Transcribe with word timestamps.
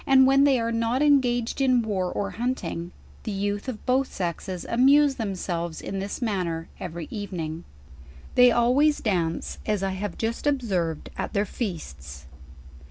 *n 0.07 0.25
they 0.45 0.59
are 0.59 0.71
not 0.71 1.03
engaged 1.03 1.61
in 1.61 1.83
war 1.83 2.11
or 2.11 2.31
hunting, 2.31 2.91
the 3.21 3.31
youth 3.31 3.67
of 3.69 3.85
both 3.85 4.11
sexes 4.11 4.65
amuse 4.67 5.13
themselves 5.13 5.79
in 5.79 5.99
this 5.99 6.23
manner 6.23 6.67
every 6.79 7.07
evening. 7.11 7.63
They 8.33 8.51
always 8.51 8.97
dance, 8.99 9.59
as 9.67 9.83
I 9.83 9.91
have 9.91 10.17
jp.tst 10.17 10.47
observed 10.47 11.11
at 11.19 11.33
their 11.33 11.45
feasts. 11.45 12.25